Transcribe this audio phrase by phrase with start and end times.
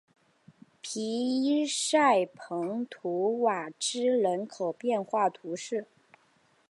[0.81, 5.85] 皮伊塞蓬图瓦兹人口变化图示